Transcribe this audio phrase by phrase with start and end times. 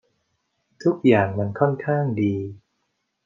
[0.83, 2.35] ทุกอย่างมันค่อนข้างดี